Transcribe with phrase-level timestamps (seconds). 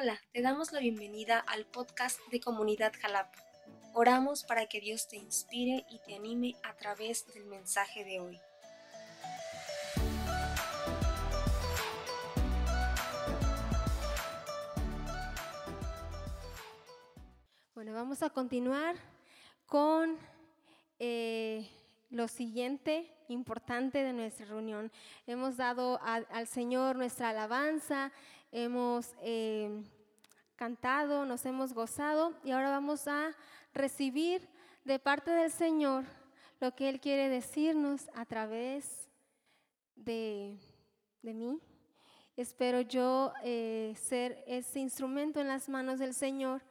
[0.00, 3.36] Hola, te damos la bienvenida al podcast de Comunidad Jalapa.
[3.94, 8.38] Oramos para que Dios te inspire y te anime a través del mensaje de hoy.
[17.74, 18.94] Bueno, vamos a continuar
[19.66, 20.16] con
[21.00, 21.68] eh,
[22.10, 24.92] lo siguiente importante de nuestra reunión.
[25.26, 28.12] Hemos dado al Señor nuestra alabanza,
[28.52, 29.82] hemos eh,
[30.56, 33.34] cantado, nos hemos gozado y ahora vamos a
[33.72, 34.48] recibir
[34.84, 36.04] de parte del Señor
[36.60, 39.08] lo que Él quiere decirnos a través
[39.94, 40.56] de,
[41.22, 41.60] mí.
[42.36, 46.62] Espero yo eh, ser ese instrumento en las manos del Señor,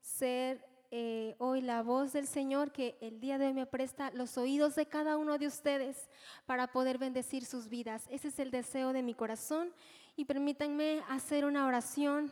[0.00, 0.64] ser
[0.94, 4.74] eh, hoy la voz del Señor que el día de hoy me presta los oídos
[4.74, 6.10] de cada uno de ustedes
[6.44, 8.06] para poder bendecir sus vidas.
[8.10, 9.72] Ese es el deseo de mi corazón
[10.16, 12.30] y permítanme hacer una oración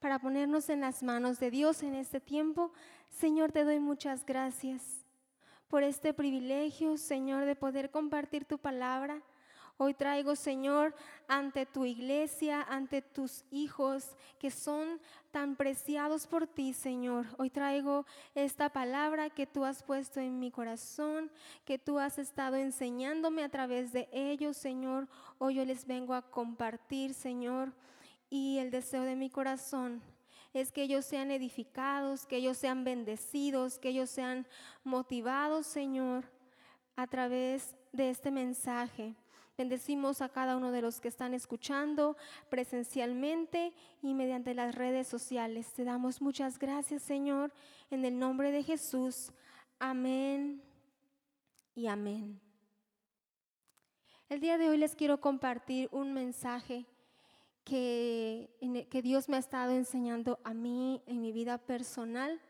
[0.00, 2.72] para ponernos en las manos de Dios en este tiempo.
[3.10, 5.06] Señor, te doy muchas gracias
[5.68, 9.22] por este privilegio, Señor, de poder compartir tu palabra.
[9.76, 10.94] Hoy traigo, Señor,
[11.26, 15.00] ante tu iglesia, ante tus hijos que son
[15.32, 17.26] tan preciados por ti, Señor.
[17.38, 21.28] Hoy traigo esta palabra que tú has puesto en mi corazón,
[21.64, 25.08] que tú has estado enseñándome a través de ellos, Señor.
[25.38, 27.72] Hoy yo les vengo a compartir, Señor.
[28.30, 30.02] Y el deseo de mi corazón
[30.52, 34.46] es que ellos sean edificados, que ellos sean bendecidos, que ellos sean
[34.84, 36.30] motivados, Señor,
[36.94, 39.16] a través de este mensaje.
[39.56, 42.16] Bendecimos a cada uno de los que están escuchando
[42.48, 45.72] presencialmente y mediante las redes sociales.
[45.74, 47.52] Te damos muchas gracias, Señor,
[47.92, 49.30] en el nombre de Jesús.
[49.78, 50.60] Amén
[51.76, 52.40] y amén.
[54.28, 56.86] El día de hoy les quiero compartir un mensaje
[57.62, 58.50] que,
[58.90, 62.40] que Dios me ha estado enseñando a mí en mi vida personal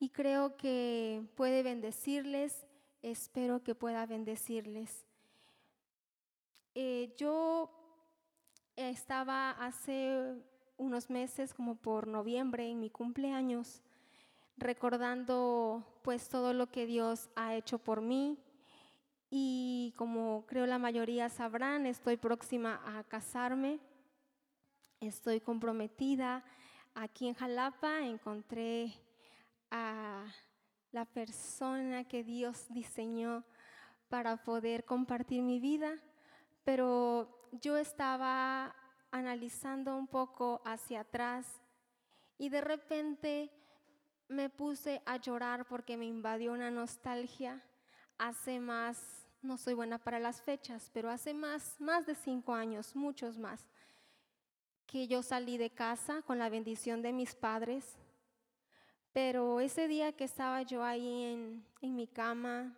[0.00, 2.64] y creo que puede bendecirles,
[3.02, 5.07] espero que pueda bendecirles.
[6.80, 7.68] Eh, yo
[8.76, 10.40] estaba hace
[10.76, 13.82] unos meses, como por noviembre, en mi cumpleaños,
[14.56, 18.38] recordando pues todo lo que Dios ha hecho por mí.
[19.28, 23.80] Y como creo la mayoría sabrán, estoy próxima a casarme.
[25.00, 26.44] Estoy comprometida.
[26.94, 28.94] Aquí en Jalapa encontré
[29.72, 30.26] a
[30.92, 33.42] la persona que Dios diseñó
[34.08, 36.00] para poder compartir mi vida
[36.68, 38.76] pero yo estaba
[39.10, 41.46] analizando un poco hacia atrás
[42.36, 43.50] y de repente
[44.28, 47.64] me puse a llorar porque me invadió una nostalgia
[48.18, 52.94] hace más, no soy buena para las fechas, pero hace más, más de cinco años,
[52.94, 53.66] muchos más,
[54.86, 57.96] que yo salí de casa con la bendición de mis padres.
[59.14, 62.76] Pero ese día que estaba yo ahí en, mi cama,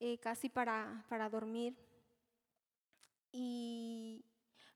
[0.00, 1.74] eh, casi para, para dormir,
[3.32, 4.24] y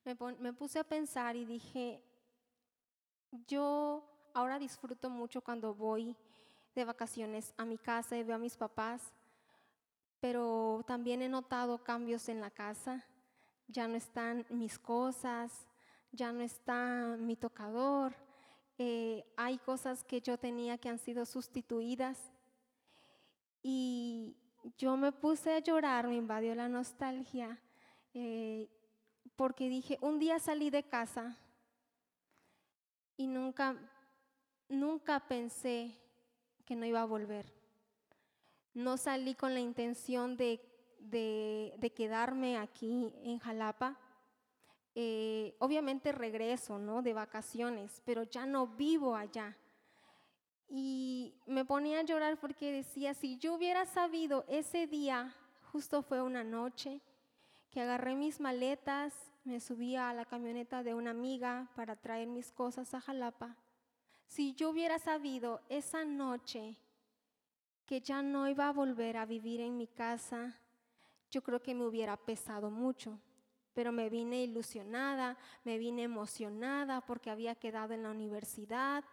[0.05, 2.03] me, puse a pensar y dije,
[3.47, 6.17] yo ahora disfruto mucho cuando voy
[6.75, 9.13] de vacaciones a mi casa y veo a mis papás,
[10.21, 13.05] pero también he notado cambios en la casa.
[13.69, 15.67] Ya no están mis cosas,
[16.13, 18.15] ya no está mi tocador,
[18.79, 22.33] eh, hay cosas que yo tenía que han sido sustituidas.
[23.63, 24.37] Y
[24.79, 27.61] yo me puse a llorar, me invadió la nostalgia
[28.19, 28.71] eh,
[29.37, 31.37] porque dije, un día salí de casa
[33.19, 33.77] y nunca,
[34.71, 35.95] nunca pensé
[36.65, 37.53] que no iba a volver.
[38.73, 40.63] No salí con la intención de,
[40.99, 43.99] de, quedarme aquí en Jalapa.
[44.95, 47.03] Eh, obviamente regreso, ¿no?
[47.03, 49.55] De vacaciones, pero ya no vivo allá.
[50.71, 55.37] Y me ponía a llorar porque decía, si yo hubiera sabido ese día,
[55.71, 57.03] justo fue una noche,
[57.71, 59.15] que agarré mis maletas,
[59.45, 63.57] me subí a la camioneta de una amiga para traer mis cosas a Jalapa.
[64.27, 66.77] Si yo hubiera sabido esa noche
[67.87, 70.59] que ya no iba a volver a vivir en mi casa,
[71.31, 73.21] yo creo que me hubiera pesado mucho.
[73.73, 79.05] Pero me vine ilusionada, me vine emocionada porque había quedado en la universidad,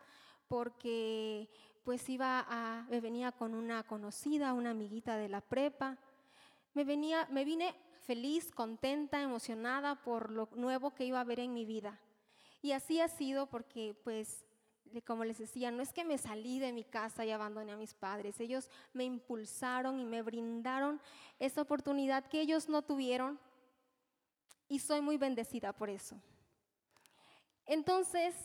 [0.48, 1.50] porque
[1.84, 5.98] pues iba a, me venía con una conocida, una amiguita de la prepa.
[6.74, 11.54] Me, venía, me vine feliz, contenta, emocionada por lo nuevo que iba a ver en
[11.54, 12.00] mi vida.
[12.62, 14.46] Y así ha sido porque, pues,
[15.02, 17.94] como les decía, no es que me salí de mi casa y abandoné a mis
[17.94, 21.02] padres, ellos me impulsaron y me brindaron
[21.40, 23.40] esa oportunidad que ellos no tuvieron
[24.68, 26.22] y soy muy bendecida por eso.
[27.66, 28.36] Entonces,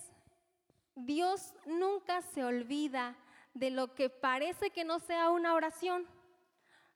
[0.94, 3.16] Dios nunca se olvida
[3.54, 6.06] de lo que parece que no sea una oración.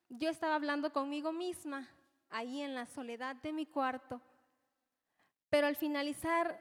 [0.09, 1.89] Yo estaba hablando conmigo misma,
[2.33, 4.21] ahí en la soledad de mi cuarto,
[5.51, 6.59] pero al finalizar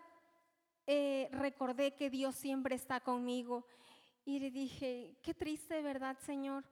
[0.85, 3.65] eh, recordé que Dios siempre está conmigo
[4.25, 6.63] y le dije, qué triste, ¿verdad, Señor?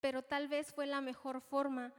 [0.00, 1.92] Pero tal vez fue la mejor forma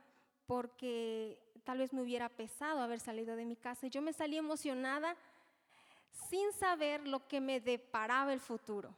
[0.46, 3.88] porque tal vez me hubiera pesado haber salido de mi casa.
[3.88, 5.16] Yo me salí emocionada
[6.30, 8.96] sin saber lo que me deparaba el futuro.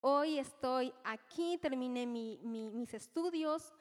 [0.00, 3.72] Hoy estoy aquí, terminé mis estudios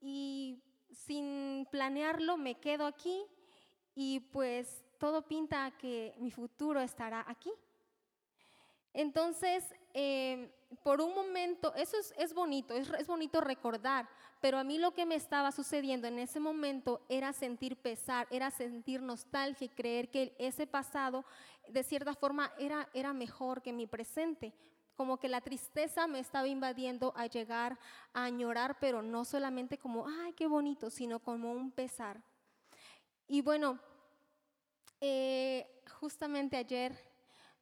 [0.00, 3.24] y sin planearlo me quedo aquí
[3.94, 7.50] y pues todo pinta que mi futuro estará aquí.
[8.92, 9.64] Entonces,
[9.94, 10.52] eh,
[10.82, 14.08] por un momento, eso es, bonito, es, es, bonito recordar,
[14.40, 18.50] pero a mí lo que me estaba sucediendo en ese momento era sentir pesar, era
[18.50, 21.24] sentir nostalgia y creer que ese pasado
[21.68, 24.52] de cierta forma era, era mejor que mi presente,
[24.96, 27.78] como que la tristeza me estaba invadiendo a llegar
[28.12, 32.22] a añorar, pero no solamente como, ay, qué bonito, sino como un pesar.
[33.26, 33.78] Y bueno,
[35.00, 36.98] eh, justamente ayer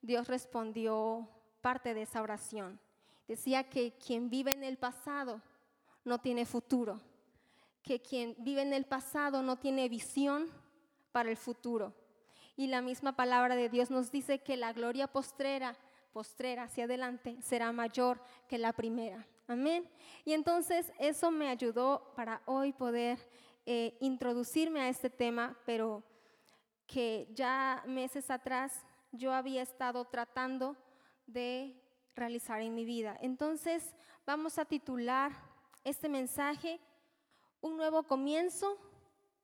[0.02, 1.28] Dios respondió
[1.60, 2.80] parte de esa oración.
[3.26, 5.42] Decía que quien vive en el pasado
[6.04, 7.00] no tiene futuro,
[7.82, 10.48] que quien vive en el pasado no tiene visión
[11.12, 11.92] para el futuro.
[12.56, 15.76] Y la misma palabra de Dios nos dice que la gloria postrera,
[16.12, 19.26] postrera hacia adelante, será mayor que la primera.
[19.46, 19.88] Amén.
[20.25, 23.19] Y entonces eso me ayudó para hoy poder
[23.64, 26.02] eh, introducirme a este tema, pero
[26.87, 30.76] que ya meses atrás yo había estado tratando
[31.26, 31.75] de
[32.14, 33.16] realizar en mi vida.
[33.20, 33.94] Entonces
[34.26, 35.32] vamos a titular
[35.84, 36.81] este mensaje
[37.61, 38.78] Un nuevo comienzo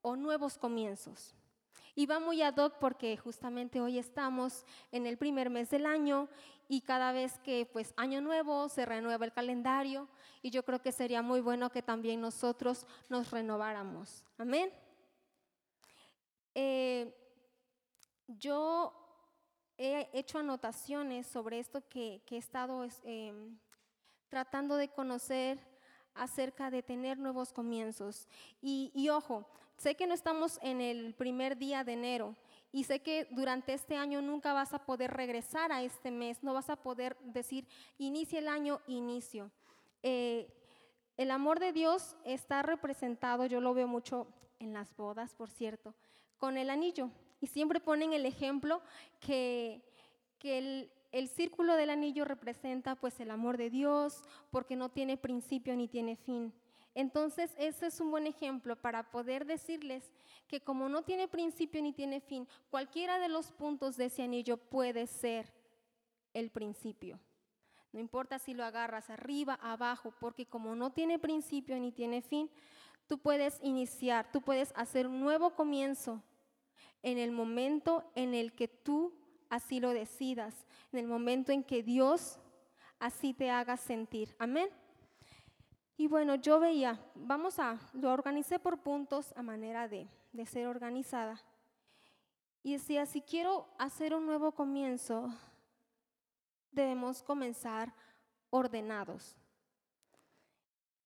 [0.00, 1.34] o nuevos comienzos.
[1.94, 6.28] Y va muy ad hoc porque justamente hoy estamos en el primer mes del año
[6.68, 10.08] y cada vez que pues año nuevo se renueva el calendario
[10.42, 14.24] y yo creo que sería muy bueno que también nosotros nos renováramos.
[14.38, 14.72] Amén.
[16.54, 17.14] Eh,
[18.26, 18.92] yo
[19.76, 23.58] he hecho anotaciones sobre esto que, he estado em,
[24.28, 25.58] tratando de conocer
[26.14, 28.28] acerca de tener nuevos comienzos.
[28.62, 29.46] Y, ojo,
[29.76, 32.36] sé que no estamos en el primer día de enero
[32.72, 36.54] y sé que durante este año nunca vas a poder regresar a este mes, no
[36.54, 37.66] vas a poder decir,
[37.98, 39.50] inicia el año, inicio.
[40.02, 40.52] Eh,
[41.16, 44.26] el amor de Dios está representado, yo lo veo mucho
[44.58, 45.94] en las bodas, por cierto,
[46.38, 47.10] con el anillo.
[47.40, 48.82] Y siempre ponen el ejemplo
[49.20, 49.80] que,
[50.42, 55.76] el, el círculo del anillo representa pues el amor de Dios porque no tiene principio
[55.76, 56.52] ni tiene fin.
[56.94, 60.12] Entonces, ese es un buen ejemplo para poder decirles
[60.46, 64.56] que como no tiene principio ni tiene fin, cualquiera de los puntos de ese anillo
[64.56, 65.52] puede ser
[66.32, 67.18] el principio.
[67.92, 72.50] No importa si lo agarras arriba, abajo, porque como no tiene principio ni tiene fin,
[73.06, 76.22] tú puedes iniciar, tú puedes hacer un nuevo comienzo
[77.02, 79.12] en el momento en el que tú
[79.48, 82.38] así lo decidas, en el momento en que Dios
[82.98, 84.34] así te haga sentir.
[84.38, 84.68] Amén.
[85.96, 90.66] Y bueno, yo veía, vamos a, lo organicé por puntos a manera de, de ser
[90.66, 91.40] organizada.
[92.62, 95.28] Y decía, si quiero hacer un nuevo comienzo,
[96.72, 97.94] debemos comenzar
[98.50, 99.36] ordenados.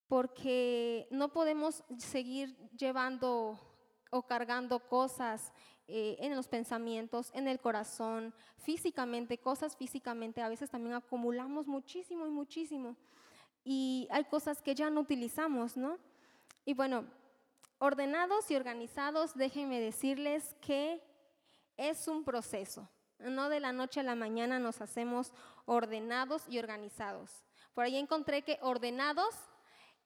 [0.06, 3.58] Porque no podemos seguir llevando
[4.10, 5.52] o cargando cosas
[5.86, 12.26] eh, en los pensamientos, en el corazón, físicamente, cosas físicamente, a veces también acumulamos muchísimo
[12.26, 12.96] y muchísimo.
[13.70, 15.98] Y hay cosas que ya no utilizamos, ¿no?
[16.64, 17.04] Y bueno,
[17.78, 21.02] ordenados y organizados, déjenme decirles que
[21.76, 22.88] es un proceso.
[23.18, 25.34] No de la noche a la mañana nos hacemos
[25.66, 27.44] ordenados y organizados.
[27.74, 29.34] Por ahí encontré que ordenados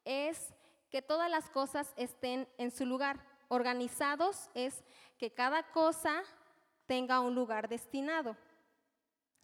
[0.05, 0.53] es
[0.91, 3.25] que todas las cosas estén en su lugar.
[3.47, 4.83] Organizados es
[5.19, 6.25] que cada cosa
[6.87, 8.37] tenga un lugar destinado.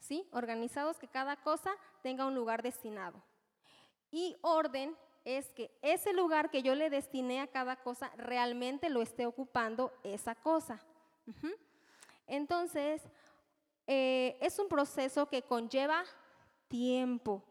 [0.00, 0.28] ¿Sí?
[0.32, 1.70] Organizados que cada cosa
[2.02, 3.22] tenga un lugar destinado.
[4.11, 9.03] Y orden es que ese lugar que yo le destiné a cada cosa realmente lo
[9.03, 10.81] esté ocupando esa cosa.
[12.27, 13.03] Entonces,
[13.87, 16.05] eh, es un proceso que conlleva
[16.69, 17.43] tiempo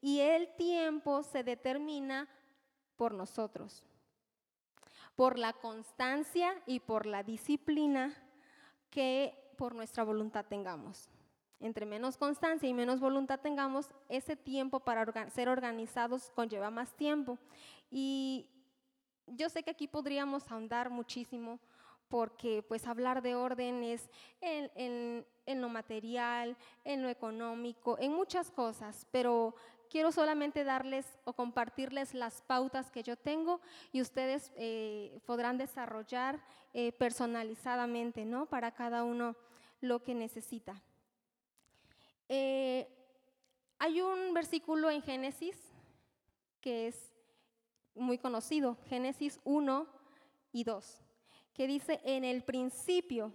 [0.00, 2.28] y el tiempo se determina
[2.96, 3.84] por nosotros
[5.16, 8.14] por la constancia y por la disciplina
[8.90, 11.08] que por nuestra voluntad tengamos.
[11.64, 17.38] Entre menos constancia y menos voluntad tengamos, ese tiempo para ser organizados conlleva más tiempo.
[17.90, 18.50] Y
[19.26, 21.58] yo sé que aquí podríamos ahondar muchísimo
[22.08, 24.10] porque pues hablar de orden es
[24.42, 26.54] en, lo material,
[26.84, 29.54] en lo económico, en muchas cosas, pero
[29.88, 36.44] quiero solamente darles o compartirles las pautas que yo tengo y ustedes eh, podrán desarrollar
[36.74, 38.44] eh, personalizadamente, ¿no?
[38.44, 39.34] Para cada uno
[39.80, 40.82] lo que necesita.
[42.28, 42.88] Eh,
[43.78, 45.56] hay un versículo en Génesis
[46.60, 47.14] que es
[47.94, 49.86] muy conocido, Génesis 1
[50.52, 51.02] y 2,
[51.52, 53.32] que dice, en el principio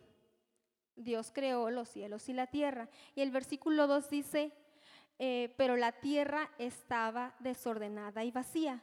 [0.96, 2.90] Dios creó los cielos y la tierra.
[3.16, 4.52] Y el versículo 2 dice,
[5.18, 8.82] eh, pero la tierra estaba desordenada y vacía.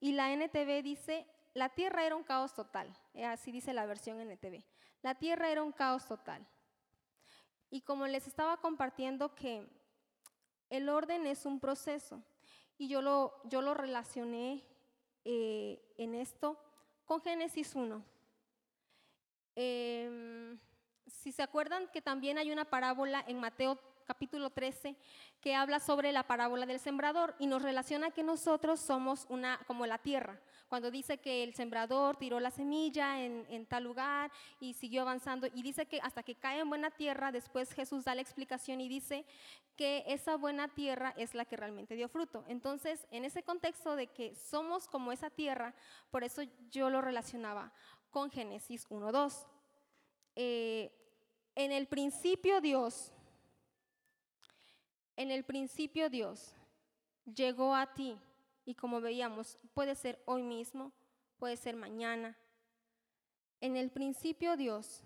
[0.00, 2.92] Y la NTV dice, la tierra era un caos total.
[3.14, 4.64] Eh, así dice la versión NTV.
[5.02, 6.46] La tierra era un caos total.
[7.72, 9.66] Y como les estaba compartiendo que
[10.68, 12.22] el orden es un proceso,
[12.76, 14.62] y yo lo, yo lo relacioné
[15.24, 16.62] eh, en esto
[17.06, 18.04] con Génesis 1.
[19.56, 20.58] Em,
[21.06, 24.94] si se acuerdan que también hay una parábola en Mateo capítulo 13
[25.40, 29.86] que habla sobre la parábola del sembrador y nos relaciona que nosotros somos una como
[29.86, 30.38] la tierra
[30.72, 35.60] cuando dice que el sembrador tiró la semilla en, tal lugar y siguió avanzando y
[35.60, 39.26] dice que hasta que cae en buena tierra, después Jesús da la explicación y dice
[39.76, 42.42] que esa buena tierra es la que realmente dio fruto.
[42.48, 45.74] Entonces, en ese contexto de que somos como esa tierra,
[46.10, 47.70] por eso yo lo relacionaba
[48.10, 49.46] con Génesis 1.2.
[50.36, 50.90] Eh,
[51.54, 53.12] en el principio Dios,
[55.16, 56.54] en el principio Dios
[57.26, 58.18] llegó a ti
[58.64, 60.92] y como veíamos, puede ser hoy mismo,
[61.38, 62.36] puede ser mañana.
[63.60, 65.02] En el principio Dios.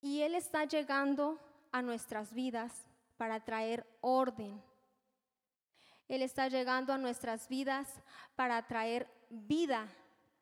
[0.00, 1.38] Y Él está llegando
[1.70, 4.62] a nuestras vidas para traer orden.
[6.08, 7.88] Él está llegando a nuestras vidas
[8.36, 9.88] para traer vida,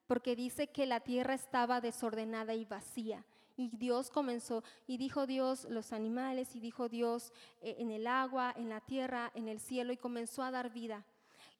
[0.07, 3.25] porque dice que la tierra estaba desordenada y vacía.
[3.61, 8.55] Y Dios comenzó, y dijo Dios los animales, y dijo Dios eh, en el agua,
[8.57, 11.05] en la tierra, en el cielo, y comenzó a dar vida.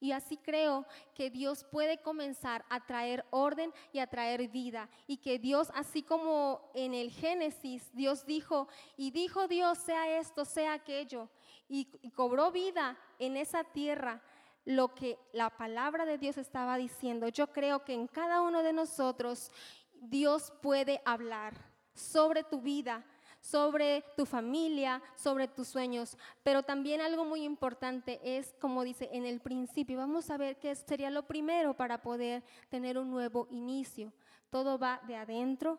[0.01, 4.89] Y así creo que Dios puede comenzar a traer orden y a traer vida.
[5.07, 8.67] Y que Dios, así como en el Génesis, Dios dijo,
[8.97, 11.29] y dijo Dios, sea esto, sea aquello,
[11.69, 14.23] y, y cobró vida en esa tierra
[14.65, 17.29] lo que la palabra de Dios estaba diciendo.
[17.29, 19.53] Yo creo que en cada uno de nosotros
[20.01, 21.70] Dios puede hablar
[22.01, 23.05] sobre tu vida,
[23.41, 26.17] sobre tu familia, sobre tus sueños.
[26.43, 30.75] Pero también algo muy importante es, como dice en el principio, vamos a ver qué
[30.75, 34.13] sería lo primero para poder tener un nuevo inicio.
[34.51, 35.79] Todo va de adentro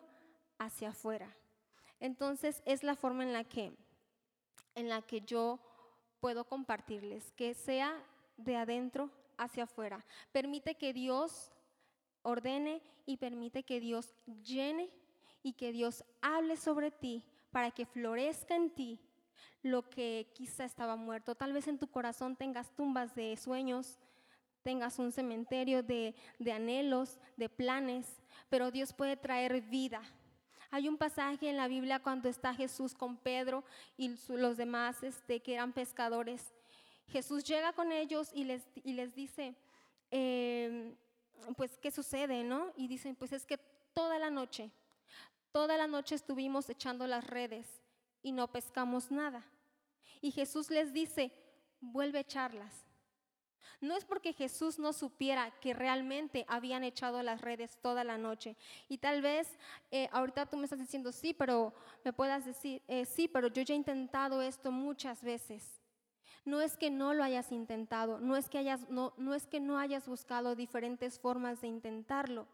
[0.58, 1.34] hacia afuera.
[2.00, 3.72] Entonces es la forma en la que,
[4.74, 5.60] en la que yo
[6.20, 7.96] puedo compartirles, que sea
[8.36, 10.04] de adentro hacia afuera.
[10.32, 11.52] Permite que Dios
[12.22, 14.90] ordene y permite que Dios llene
[15.42, 18.98] y que Dios hable sobre ti para que florezca en ti
[19.62, 21.34] lo que quizá estaba muerto.
[21.34, 23.98] Tal vez en tu corazón tengas tumbas de sueños,
[24.62, 26.14] tengas un cementerio de,
[26.52, 28.06] anhelos, de planes,
[28.48, 30.02] pero Dios puede traer vida.
[30.70, 33.62] Hay un pasaje en la Biblia cuando está Jesús con Pedro
[33.96, 36.54] y los demás este, que eran pescadores.
[37.08, 39.54] Jesús llega con ellos y les, y les dice,
[40.10, 40.96] em,
[41.56, 42.42] pues, ¿qué sucede?
[42.42, 42.72] ¿no?
[42.76, 43.58] Y dicen, pues es que
[43.92, 44.70] toda la noche
[45.52, 47.82] Toda la noche estuvimos echando las redes
[48.22, 49.44] y no pescamos nada.
[50.22, 51.32] Y Jesús les dice,
[51.80, 52.86] vuelve a echarlas.
[53.82, 58.56] No es porque Jesús no supiera que realmente habían echado las redes toda la noche.
[58.88, 59.58] Y tal vez
[59.90, 63.62] eh, ahorita tú me estás diciendo, sí, pero me puedas decir, eh, sí, pero yo
[63.62, 65.82] ya he intentado esto muchas veces.
[66.44, 69.60] No es que no lo hayas intentado, no es que, hayas, no, no es que
[69.60, 72.46] no hayas buscado diferentes formas de intentarlo.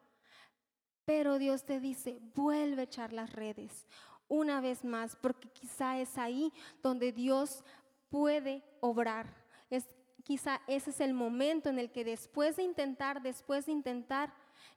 [1.09, 3.87] Pero Dios te dice, vuelve a echar las redes
[4.29, 7.65] una vez más, porque quizá es ahí donde Dios
[8.11, 9.27] puede obrar.
[9.71, 9.87] Es,
[10.23, 14.35] quizá ese es el momento en el que después de intentar, después de intentar,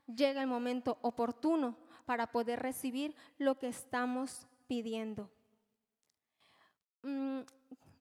[0.08, 5.30] llega el momento oportuno para poder recibir lo que estamos pidiendo.
[7.04, 7.42] Mm,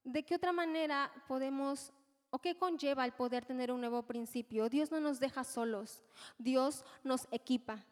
[0.04, 1.92] ¿De qué otra manera podemos
[2.30, 4.68] o qué conlleva el poder tener un nuevo principio?
[4.68, 6.04] Dios no nos deja solos,
[6.38, 7.84] Dios nos equipa.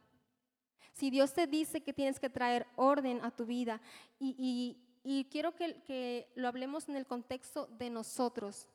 [0.99, 3.81] Si Dios te dice que tienes que traer orden a tu vida,
[4.19, 4.77] y,
[5.31, 8.67] quiero que, lo hablemos en el contexto de nosotros.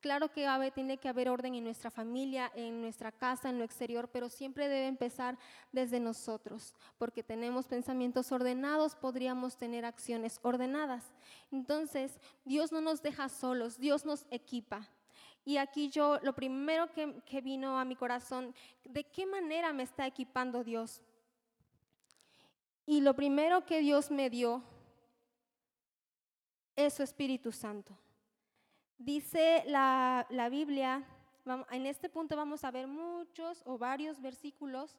[0.00, 4.10] Claro que tiene que haber orden en nuestra familia, en nuestra casa, en lo exterior,
[4.12, 5.38] pero siempre debe empezar
[5.72, 11.04] desde nosotros, porque tenemos pensamientos ordenados, podríamos tener acciones ordenadas.
[11.50, 14.86] Entonces, Dios no nos deja solos, Dios nos equipa.
[15.46, 20.06] Y aquí yo, lo primero que vino a mi corazón, ¿de qué manera me está
[20.06, 21.00] equipando Dios?
[22.86, 24.62] Y lo primero que Dios me dio
[26.76, 27.96] es su Espíritu Santo.
[28.98, 31.06] Dice la, la Biblia,
[31.70, 34.98] en este punto vamos a ver muchos o varios versículos.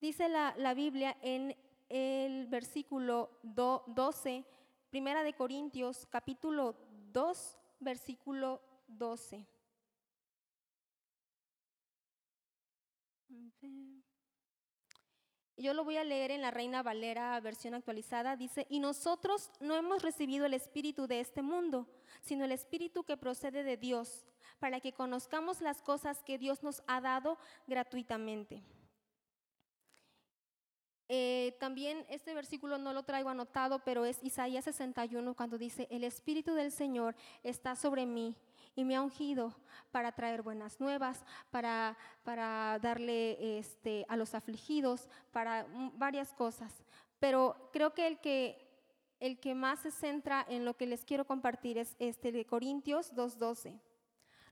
[0.00, 1.56] Dice la, la Biblia en
[1.88, 4.44] el versículo 12,
[4.90, 6.74] Primera de Corintios, capítulo
[7.12, 9.46] 2, versículo 12.
[15.60, 18.34] Yo lo voy a leer en la Reina Valera, versión actualizada.
[18.34, 21.86] Dice, y nosotros no hemos recibido el espíritu de este mundo,
[22.22, 24.24] sino el espíritu que procede de Dios,
[24.58, 27.36] para que conozcamos las cosas que Dios nos ha dado
[27.66, 28.62] gratuitamente.
[31.10, 36.04] Eh, también este versículo no lo traigo anotado, pero es Isaías 61 cuando dice, el
[36.04, 38.34] Espíritu del Señor está sobre mí
[38.74, 39.54] y me ha ungido
[39.90, 46.72] para traer buenas nuevas, para, para darle este, a los afligidos, para varias cosas.
[47.18, 48.70] Pero creo que el que
[49.20, 53.14] el que más se centra en lo que les quiero compartir es este de Corintios
[53.14, 53.78] 2.12.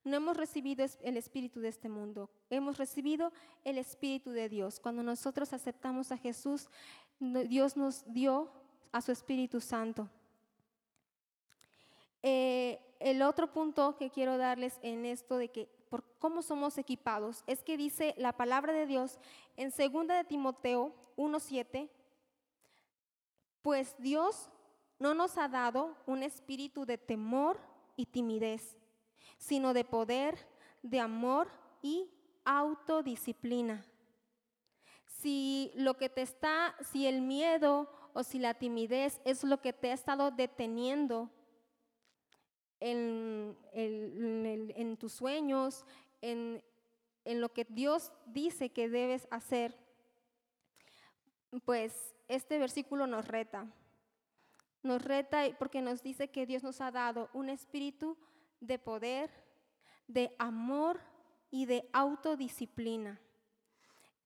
[0.05, 3.33] No hemos recibido el espíritu de este mundo, hemos recibido
[3.65, 4.79] el espíritu de Dios.
[4.79, 6.69] Cuando nosotros aceptamos a Jesús,
[7.19, 8.51] Dios nos dio
[8.93, 10.09] a su Espíritu Santo.
[13.09, 17.65] El otro punto que quiero darles en esto de que por cómo somos equipados es
[17.65, 19.19] que dice la palabra de Dios
[19.57, 21.88] en 2 de Timoteo 1:7,
[23.62, 24.50] pues Dios
[24.99, 27.59] no nos ha dado un espíritu de temor
[27.97, 28.77] y timidez,
[29.38, 30.47] sino de poder,
[30.83, 31.49] de amor
[31.81, 32.11] y
[32.45, 33.87] autodisciplina.
[35.07, 39.73] Si lo que te está, si el miedo o si la timidez es lo que
[39.73, 41.31] te ha estado deteniendo
[42.80, 45.85] en, en, tus sueños,
[46.20, 46.62] en,
[47.25, 49.76] en lo que Dios dice que debes hacer,
[51.64, 53.66] pues este versículo nos reta.
[54.82, 58.17] Nos reta porque nos dice que Dios nos ha dado un espíritu
[58.60, 59.30] de poder,
[60.06, 61.00] de amor
[61.50, 63.21] y de autodisciplina.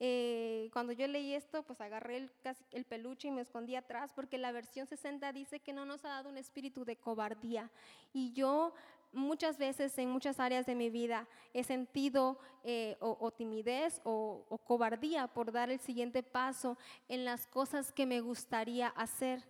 [0.04, 2.30] Eh, cuando yo leí esto, pues agarré el,
[2.72, 6.08] el peluche y me escondí atrás porque la versión 60 dice que no nos ha
[6.08, 7.70] dado un espíritu de cobardía.
[8.12, 8.74] Y yo
[9.12, 14.58] muchas veces en muchas áreas de mi vida he sentido eh, o, timidez o, o
[14.58, 16.76] cobardía por dar el siguiente paso
[17.08, 19.44] en las cosas que me gustaría hacer.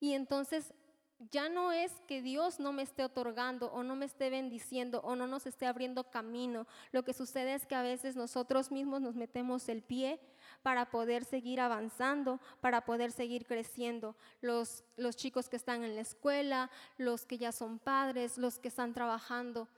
[0.00, 0.72] Y entonces
[1.18, 5.16] ya no es que Dios no me esté otorgando o no me esté bendiciendo o
[5.16, 6.66] no nos esté abriendo camino.
[6.92, 10.20] Lo que sucede es que a veces nosotros mismos nos metemos el pie
[10.62, 14.14] para poder seguir avanzando, para poder seguir creciendo.
[14.42, 18.68] Los, los chicos que están en la escuela, los que ya son padres, los que
[18.68, 19.68] están trabajando.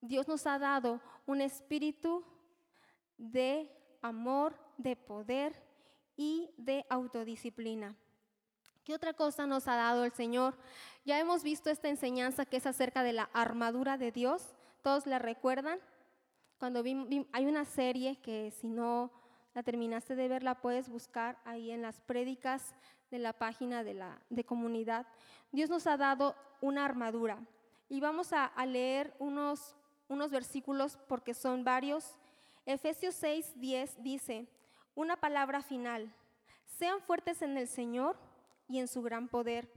[0.00, 2.24] Dios nos ha dado un espíritu
[3.18, 5.62] de amor, de poder
[6.16, 7.96] y de autodisciplina.
[8.86, 10.54] ¿Qué otra cosa nos ha dado el Señor?
[11.04, 14.54] Ya hemos visto esta enseñanza que es acerca de la armadura de Dios.
[14.82, 15.80] ¿Todos la recuerdan?
[16.60, 19.10] Cuando hay una serie que si no
[19.54, 22.76] la terminaste de ver, la puedes buscar ahí en las prédicas
[23.10, 25.04] de la página de la de comunidad.
[25.50, 27.40] Dios nos ha dado una armadura
[27.88, 29.74] y vamos a, a leer unos,
[30.06, 32.20] unos versículos porque son varios.
[32.66, 34.46] Efesios 6, 10 dice,
[34.94, 36.08] una palabra final,
[36.78, 38.16] sean fuertes en el Señor
[38.68, 39.70] y en su gran poder.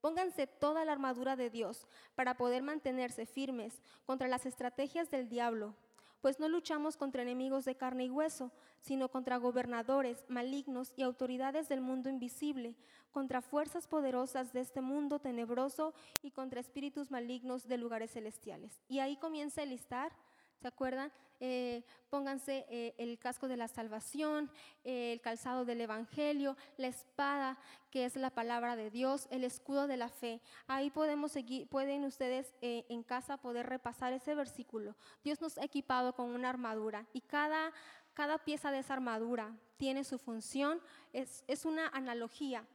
[0.00, 5.74] Pónganse toda la armadura de Dios para poder mantenerse firmes contra las estrategias del diablo,
[6.20, 11.68] pues no luchamos contra enemigos de carne y hueso, sino contra gobernadores malignos y autoridades
[11.68, 12.74] del mundo invisible,
[13.12, 18.80] contra fuerzas poderosas de este mundo tenebroso y contra espíritus malignos de lugares celestiales.
[18.88, 20.12] Y ahí comienza a listar
[20.60, 21.12] ¿Se acuerdan?
[21.40, 24.50] Eh, pónganse eh, el casco de la salvación,
[24.82, 27.56] eh, el calzado del Evangelio, la espada
[27.92, 30.40] que es la palabra de Dios, el escudo de la fe.
[30.66, 34.96] Ahí podemos seguir, pueden ustedes en casa poder repasar ese versículo.
[35.22, 37.72] Dios nos ha equipado con una armadura y cada,
[38.14, 40.80] cada pieza de esa armadura tiene su función.
[41.12, 42.66] Es, es una analogía.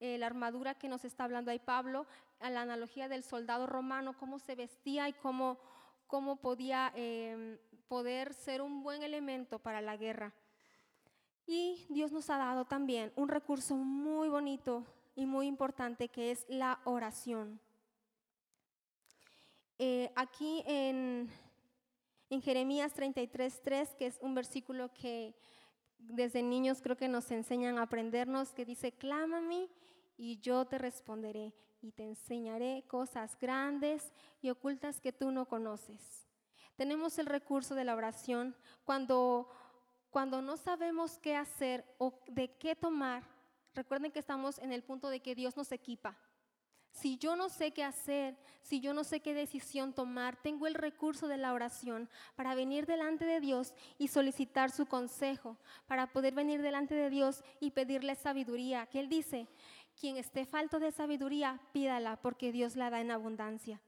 [0.00, 2.06] la armadura que nos está hablando ahí Pablo,
[2.40, 5.58] a la analogía del soldado romano, cómo se vestía y cómo
[6.08, 10.34] cómo podía em, poder ser un buen elemento para la guerra.
[11.46, 16.44] Y Dios nos ha dado también un recurso muy bonito y muy importante que es
[16.48, 17.60] la oración.
[19.78, 21.30] Eh, aquí en,
[22.42, 25.34] Jeremías 33.3, que es un versículo que
[25.98, 29.68] desde niños creo que nos enseñan a aprendernos, que dice, clámame
[30.16, 36.26] y yo te responderé y te enseñaré cosas grandes y ocultas que tú no conoces.
[36.76, 39.48] Tenemos el recurso de la oración cuando
[40.10, 43.22] cuando no sabemos qué hacer o de qué tomar,
[43.74, 46.16] recuerden que estamos en el punto de que Dios nos equipa.
[46.90, 50.74] Si yo no sé qué hacer, si yo no sé qué decisión tomar, tengo el
[50.74, 56.34] recurso de la oración para venir delante de Dios y solicitar su consejo, para poder
[56.34, 58.86] venir delante de Dios y pedirle sabiduría.
[58.86, 59.46] Que Él dice,
[59.98, 63.80] quien esté falto de sabiduría, pídala, porque Dios la da en abundancia.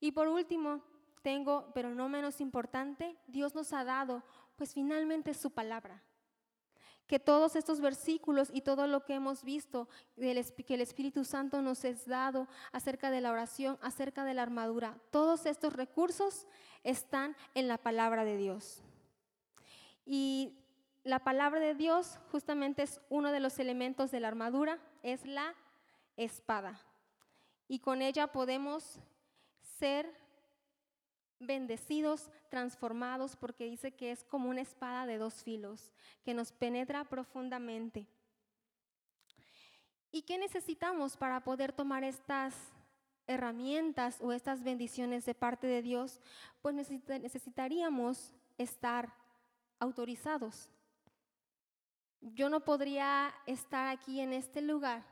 [0.00, 0.82] Y por último,
[1.22, 4.22] tengo, pero no menos importante, Dios nos ha dado,
[4.56, 6.02] pues finalmente su palabra
[7.12, 11.84] que todos estos versículos y todo lo que hemos visto, que el Espíritu Santo nos
[11.84, 16.46] es dado acerca de la oración, acerca de la armadura, todos estos recursos
[16.84, 18.82] están en la palabra de Dios.
[20.06, 20.54] Y
[21.04, 25.54] la palabra de Dios justamente es uno de los elementos de la armadura, es la
[26.16, 26.80] espada.
[27.68, 28.98] Y con ella podemos
[29.78, 30.12] ser
[31.38, 35.90] bendecidos, transformados, porque dice que es como una espada de dos filos,
[36.24, 38.06] que nos penetra profundamente.
[40.10, 42.54] ¿Y qué necesitamos para poder tomar estas
[43.26, 46.20] herramientas o estas bendiciones de parte de Dios?
[46.60, 49.12] Pues necesitaríamos estar
[49.78, 50.68] autorizados.
[52.22, 55.04] Yo no podría estar aquí en este lugar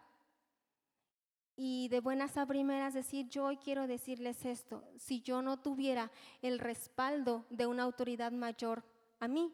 [1.56, 6.10] y de buenas a primeras decir, yo hoy quiero decirles esto, si yo no tuviera
[6.40, 8.84] el respaldo de una autoridad mayor
[9.18, 9.52] a mí,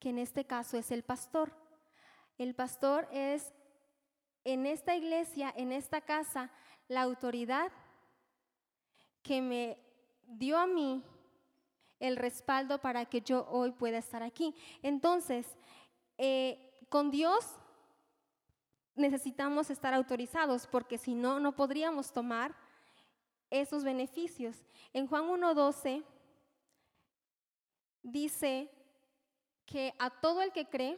[0.00, 1.54] que en este caso es el pastor.
[2.36, 3.54] El pastor es
[4.44, 6.50] en esta iglesia, en esta casa,
[6.88, 7.70] la autoridad
[9.22, 9.78] que me
[10.26, 11.02] dio a mí
[12.00, 14.54] el respaldo para que yo hoy pueda estar aquí.
[14.82, 15.46] Entonces,
[16.18, 17.44] eh, con Dios
[18.94, 22.54] necesitamos estar autorizados porque si no, no podríamos tomar
[23.50, 24.56] esos beneficios.
[24.92, 26.04] En Juan 1.12
[28.02, 28.70] dice
[29.64, 30.96] que a todo el que cree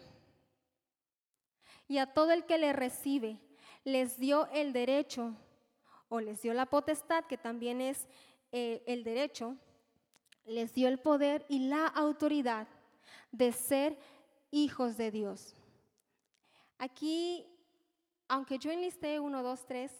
[1.88, 3.38] y a todo el que le recibe,
[3.84, 5.34] les dio el derecho
[6.08, 8.08] o les dio la potestad, que también es
[8.52, 9.56] eh, el derecho,
[10.44, 12.66] les dio el poder y la autoridad
[13.32, 13.98] de ser
[14.50, 15.54] hijos de Dios.
[16.80, 17.46] Aquí
[18.30, 19.92] aunque yo enlisté uno, dos, tres,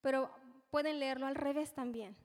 [0.00, 0.30] pero
[0.70, 2.16] pueden leerlo al revés también.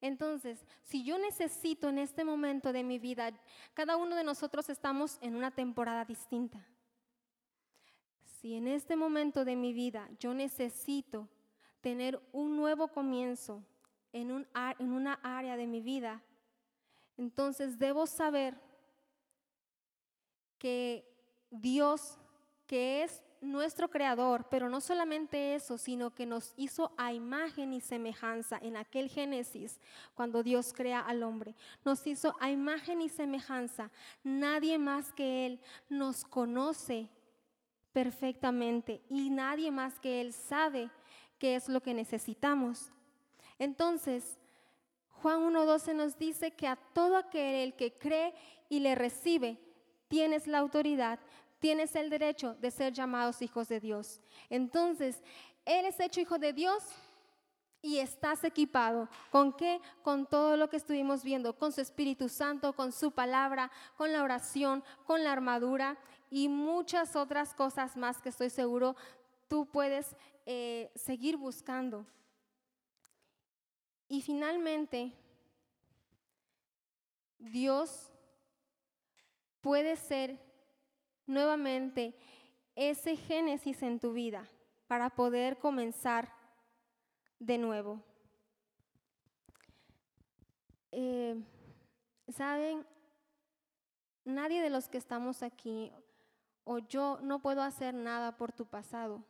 [0.00, 3.32] Entonces, si yo necesito en este momento de mi vida,
[3.72, 6.66] cada uno de nosotros estamos en una temporada distinta.
[8.24, 11.28] Si en este momento de mi vida yo necesito
[11.80, 13.64] tener un nuevo comienzo
[14.12, 14.48] en, un,
[14.80, 16.20] en una área de mi vida,
[17.16, 18.60] entonces debo saber
[20.58, 21.08] que
[21.50, 22.18] Dios,
[22.66, 27.80] que es nuestro creador, pero no solamente eso, sino que nos hizo a imagen y
[27.80, 29.80] semejanza en aquel Génesis,
[30.14, 31.54] cuando Dios crea al hombre.
[31.84, 33.90] Nos hizo a imagen y semejanza.
[34.22, 37.08] Nadie más que Él nos conoce
[37.92, 40.90] perfectamente y nadie más que Él sabe
[41.38, 42.90] qué es lo que necesitamos.
[43.58, 44.38] Entonces,
[45.10, 48.34] Juan 1.12 nos dice que a todo aquel que cree
[48.68, 49.58] y le recibe,
[50.08, 51.18] tienes la autoridad
[51.64, 54.20] tienes el derecho de ser llamados hijos de Dios.
[54.50, 55.22] Entonces,
[55.64, 56.84] eres hecho hijo de Dios
[57.80, 59.08] y estás equipado.
[59.30, 59.80] ¿Con qué?
[60.02, 64.22] Con todo lo que estuvimos viendo, con su Espíritu Santo, con su palabra, con la
[64.22, 65.96] oración, con la armadura
[66.28, 68.94] y muchas otras cosas más que estoy seguro
[69.48, 72.04] tú puedes eh, seguir buscando.
[74.06, 75.14] Y finalmente,
[77.38, 78.10] Dios
[79.62, 80.43] puede ser
[81.26, 82.14] nuevamente
[82.74, 84.48] ese génesis en tu vida
[84.86, 86.32] para poder comenzar
[87.38, 88.02] de nuevo.
[90.92, 91.42] Eh,
[92.28, 92.86] Saben,
[94.24, 95.92] nadie de los que estamos aquí
[96.64, 99.22] o yo no puedo hacer nada por tu pasado.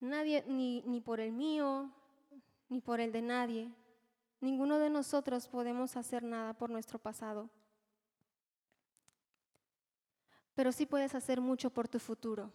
[0.00, 1.90] Nadie, ni, ni por el mío,
[2.68, 3.72] ni por el de nadie.
[4.40, 7.48] Ninguno de nosotros podemos hacer nada por nuestro pasado
[10.54, 12.50] pero sí puedes hacer mucho por tu futuro.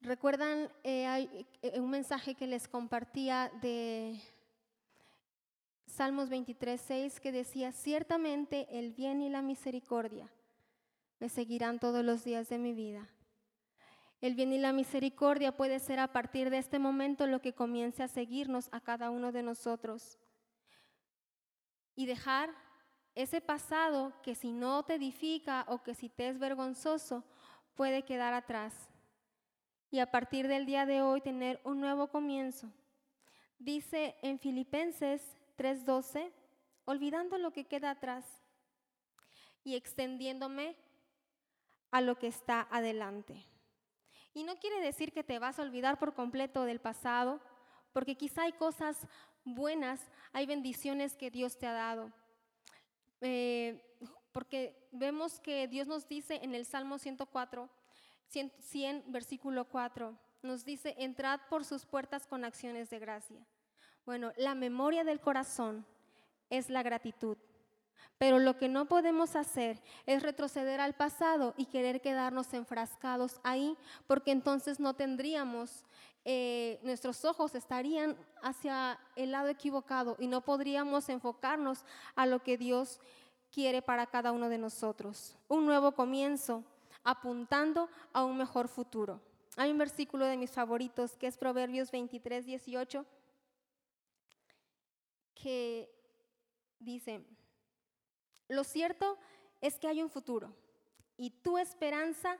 [0.00, 4.18] ¿Recuerdan eh, eh, un mensaje que les compartía de
[5.86, 10.30] Salmos 23, 6 que decía, ciertamente el bien y la misericordia
[11.18, 13.06] me seguirán todos los días de mi vida.
[14.22, 18.02] El bien y la misericordia puede ser a partir de este momento lo que comience
[18.02, 20.18] a seguirnos a cada uno de nosotros
[21.94, 22.50] y dejar
[23.22, 27.24] ese pasado que si no te edifica o que si te es vergonzoso,
[27.74, 28.88] puede quedar atrás.
[29.90, 32.70] Y a partir del día de hoy tener un nuevo comienzo.
[33.58, 36.32] Dice en Filipenses 3:12,
[36.84, 38.24] olvidando lo que queda atrás
[39.64, 40.76] y extendiéndome
[41.90, 43.46] a lo que está adelante.
[44.32, 47.40] Y no quiere decir que te vas a olvidar por completo del pasado,
[47.92, 49.06] porque quizá hay cosas
[49.44, 50.00] buenas,
[50.32, 52.12] hay bendiciones que Dios te ha dado.
[53.20, 53.82] Eh,
[54.32, 57.68] porque vemos que Dios nos dice en el Salmo 104,
[58.28, 63.46] 100, versículo 4, nos dice, entrad por sus puertas con acciones de gracia.
[64.06, 65.84] Bueno, la memoria del corazón
[66.48, 67.36] es la gratitud.
[68.18, 73.76] Pero lo que no podemos hacer es retroceder al pasado y querer quedarnos enfrascados ahí,
[74.06, 75.84] porque entonces no tendríamos,
[76.26, 81.84] eh, nuestros ojos estarían hacia el lado equivocado y no podríamos enfocarnos
[82.14, 83.00] a lo que Dios
[83.50, 85.36] quiere para cada uno de nosotros.
[85.48, 86.62] Un nuevo comienzo,
[87.04, 89.20] apuntando a un mejor futuro.
[89.56, 93.04] Hay un versículo de mis favoritos que es Proverbios 23, 18,
[95.34, 95.90] que
[96.78, 97.24] dice,
[98.50, 99.18] lo cierto
[99.60, 100.52] es que hay un futuro
[101.16, 102.36] y tu esperanza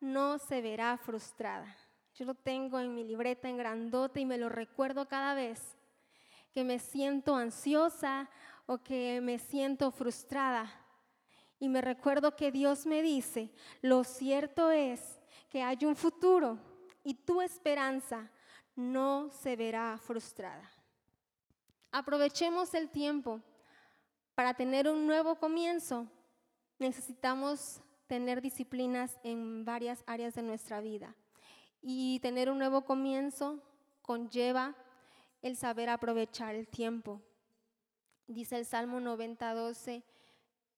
[0.00, 1.76] no se verá frustrada.
[2.14, 5.76] Yo lo tengo en mi libreta en grandote y me lo recuerdo cada vez
[6.52, 8.28] que me siento ansiosa
[8.66, 10.70] o que me siento frustrada.
[11.58, 16.58] Y me recuerdo que Dios me dice, lo cierto es que hay un futuro
[17.04, 18.30] y tu esperanza
[18.74, 20.68] no se verá frustrada.
[21.92, 23.40] Aprovechemos el tiempo
[24.34, 26.06] para tener un nuevo comienzo,
[26.78, 31.14] necesitamos tener disciplinas en varias áreas de nuestra vida.
[31.80, 33.62] Y tener un nuevo comienzo
[34.00, 34.74] conlleva
[35.42, 37.20] el saber aprovechar el tiempo.
[38.26, 40.04] Dice el Salmo 90, 12,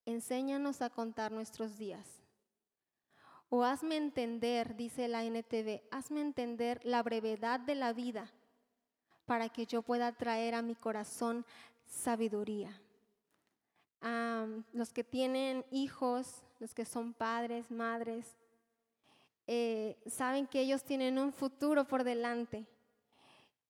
[0.07, 2.23] enséñanos a contar nuestros días.
[3.51, 8.33] O hazme entender, dice la NTV, hazme entender la brevedad de la vida
[9.27, 11.47] para que yo pueda traer a mi corazón
[11.87, 12.81] sabiduría
[14.73, 18.37] los que tienen hijos, los que son padres, madres,
[19.47, 22.67] eh, saben que ellos tienen un futuro por delante.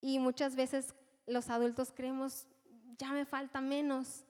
[0.01, 0.94] Y muchas veces
[1.27, 2.47] los adultos creemos,
[2.99, 4.25] ya me falta menos.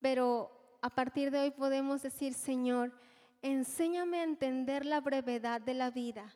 [0.00, 2.92] Pero a partir de hoy podemos decir, Señor,
[3.40, 6.34] enséñame a entender la brevedad de la vida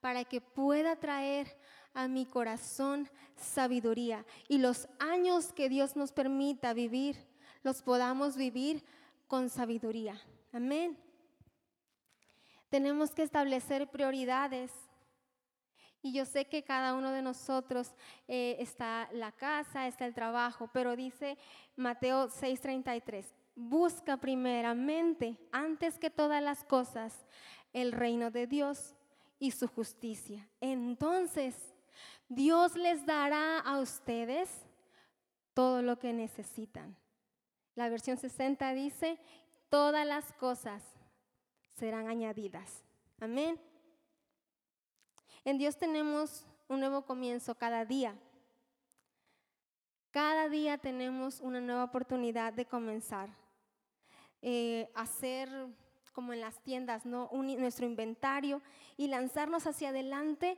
[0.00, 1.56] para que pueda traer
[1.94, 7.16] a mi corazón sabiduría y los años que Dios nos permita vivir,
[7.62, 8.84] los podamos vivir
[9.26, 10.20] con sabiduría.
[10.52, 10.98] Amén.
[12.68, 14.72] Tenemos que establecer prioridades.
[16.02, 17.92] Y yo sé que cada uno de nosotros
[18.28, 21.38] eh, está la casa, está el trabajo, pero dice
[21.76, 27.26] Mateo 6:33, busca primeramente, antes que todas las cosas,
[27.72, 28.94] el reino de Dios
[29.38, 30.46] y su justicia.
[30.60, 31.73] Entonces
[32.34, 34.50] Dios les dará a ustedes
[35.54, 36.96] todo lo que necesitan.
[37.76, 39.18] La versión 60 dice,
[39.68, 40.82] todas las cosas
[41.74, 42.82] serán añadidas.
[43.20, 43.60] Amén.
[45.44, 48.16] En Dios tenemos un nuevo comienzo cada día.
[50.10, 53.28] Cada día tenemos una nueva oportunidad de comenzar.
[54.42, 55.48] Eh, hacer
[56.12, 57.30] como en las tiendas, ¿no?
[57.32, 58.60] nuestro inventario
[58.96, 60.56] y lanzarnos hacia adelante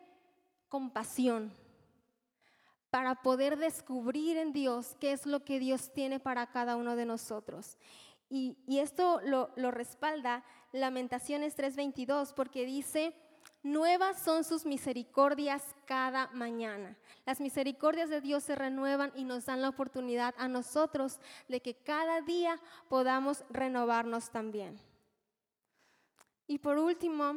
[0.69, 1.53] con pasión
[2.97, 7.05] para poder descubrir en Dios qué es lo que Dios tiene para cada uno de
[7.05, 7.77] nosotros.
[8.31, 13.13] Y, esto lo, respalda Lamentaciones 3:22 porque dice,
[13.63, 16.97] nuevas son sus misericordias cada mañana.
[17.27, 21.75] Las misericordias de Dios se renuevan y nos dan la oportunidad a nosotros de que
[21.75, 24.81] cada día podamos renovarnos también.
[26.47, 27.35] Y por último,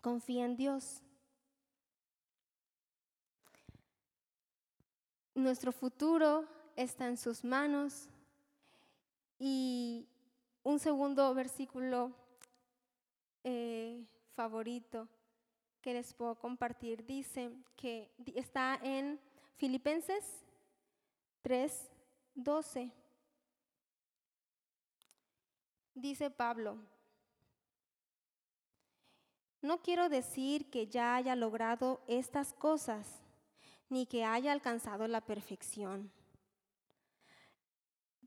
[0.00, 1.03] confía en Dios.
[5.34, 8.08] Nuestro futuro está en sus manos.
[9.38, 10.06] Y
[10.62, 12.12] un segundo versículo
[13.42, 15.08] eh, favorito
[15.80, 19.20] que les puedo compartir dice que está en
[19.56, 20.24] Filipenses
[21.42, 21.90] 3,
[22.36, 22.92] 12.
[25.94, 26.78] Dice Pablo,
[29.60, 33.23] no quiero decir que ya haya logrado estas cosas
[33.88, 36.10] ni que haya alcanzado la perfección.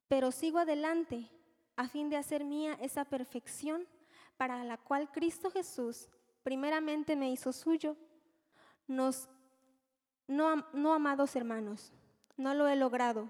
[0.08, 1.30] Pero sigo adelante
[1.76, 3.88] a fin de hacer mía esa perfección
[4.38, 6.10] para la cual Cristo Jesús
[6.44, 7.98] primeramente me hizo suyo.
[8.88, 9.28] Nos,
[10.28, 11.92] no, no amados hermanos,
[12.38, 13.30] no lo he logrado,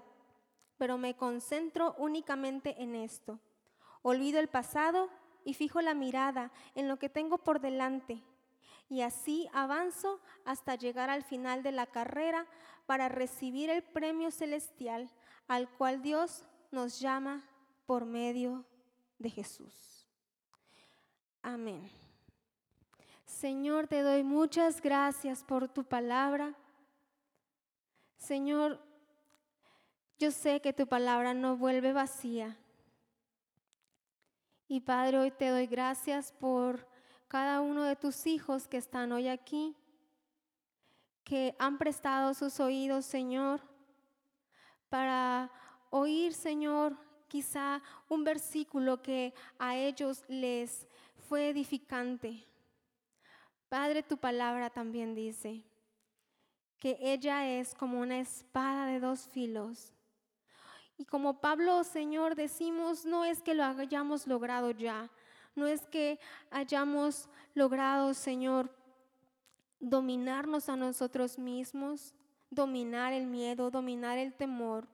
[0.76, 3.40] pero me concentro únicamente en esto.
[4.02, 5.10] Olvido el pasado
[5.44, 8.22] y fijo la mirada en lo que tengo por delante
[8.88, 12.46] y así avanzo hasta llegar al final de la carrera
[12.86, 15.10] para recibir el premio celestial
[15.46, 17.44] al cual Dios nos llama
[17.86, 18.64] por medio
[19.18, 20.06] de Jesús.
[21.42, 21.90] Amén.
[23.24, 26.54] Señor, te doy muchas gracias por tu palabra.
[28.16, 28.80] Señor,
[30.18, 32.56] yo sé que tu palabra no vuelve vacía.
[34.66, 36.86] Y Padre, hoy te doy gracias por
[37.28, 39.76] cada uno de tus hijos que están hoy aquí,
[41.24, 43.60] que han prestado sus oídos, Señor,
[44.88, 45.50] para
[45.90, 46.96] oír, Señor,
[47.28, 50.86] quizá un versículo que a ellos les
[51.28, 52.46] fue edificante.
[53.68, 55.62] Padre, tu palabra también dice
[56.78, 59.92] que ella es como una espada de dos filos.
[60.96, 65.10] Y como Pablo, Señor, decimos, no es que lo hayamos logrado ya,
[65.58, 66.18] no es que
[66.50, 68.70] hayamos logrado, Señor,
[69.80, 72.14] dominarnos a nosotros mismos,
[72.50, 74.88] dominar el miedo, dominar el temor,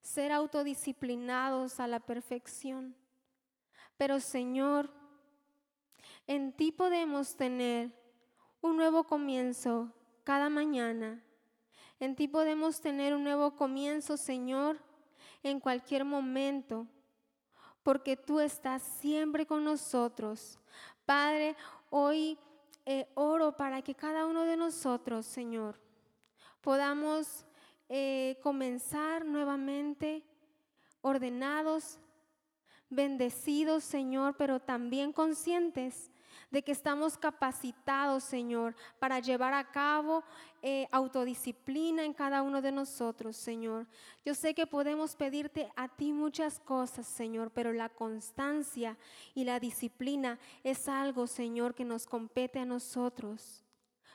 [0.00, 2.94] ser autodisciplinados a la perfección.
[3.96, 4.90] Pero, Señor,
[6.26, 7.90] en ti podemos tener
[8.60, 9.92] un nuevo comienzo
[10.24, 11.22] cada mañana.
[11.98, 14.78] En ti podemos tener un nuevo comienzo, Señor,
[15.42, 16.86] en cualquier momento,
[17.82, 20.58] porque tú estás siempre con nosotros.
[21.04, 21.56] Padre,
[21.90, 22.38] hoy
[22.86, 25.80] eh, oro para que cada uno de nosotros, Señor,
[26.60, 27.44] podamos
[27.88, 30.22] eh, comenzar nuevamente
[31.00, 31.98] ordenados,
[32.88, 36.11] bendecidos, Señor, pero también conscientes
[36.52, 40.22] de que estamos capacitados, Señor, para llevar a cabo
[40.60, 43.86] eh, autodisciplina en cada uno de nosotros, Señor.
[44.22, 48.98] Yo sé que podemos pedirte a ti muchas cosas, Señor, pero la constancia
[49.34, 53.64] y la disciplina es algo, Señor, que nos compete a nosotros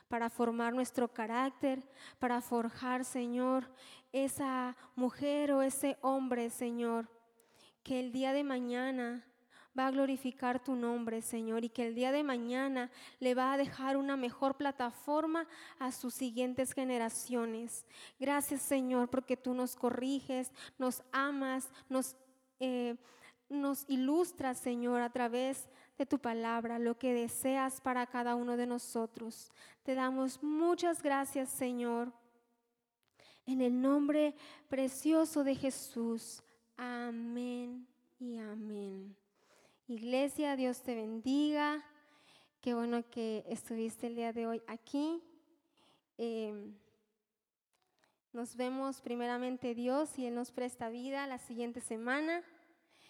[0.06, 1.82] para formar nuestro carácter,
[2.20, 3.68] para forjar, Señor,
[4.12, 7.10] esa mujer o ese hombre, Señor,
[7.82, 9.24] que el día de mañana
[9.76, 13.56] va a glorificar tu nombre, Señor, y que el día de mañana le va a
[13.56, 15.46] dejar una mejor plataforma
[15.78, 17.84] a sus siguientes generaciones.
[18.18, 22.16] Gracias, Señor, porque tú nos corriges, nos amas, nos,
[22.60, 22.96] eh,
[23.88, 29.50] ilustras, Señor, a través de tu palabra, lo que deseas para cada uno de nosotros.
[29.82, 32.12] Te damos muchas gracias, Señor.
[33.46, 34.34] En el nombre
[34.68, 36.42] precioso de Jesús.
[36.76, 37.86] Amén
[38.20, 39.16] y amén.
[39.90, 41.82] Iglesia, Dios te bendiga.
[42.60, 45.22] Qué bueno que estuviste el día de hoy aquí.
[46.18, 46.74] Em,
[48.34, 52.44] nos vemos primeramente Dios y Él nos presta vida la siguiente semana.